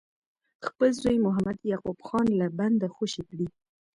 خپل 0.67 0.89
زوی 1.01 1.17
محمد 1.25 1.57
یعقوب 1.71 1.97
خان 2.07 2.25
له 2.39 2.47
بنده 2.59 2.87
خوشي 2.95 3.23
کړي. 3.29 3.47